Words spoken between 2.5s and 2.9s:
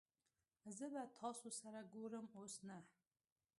نه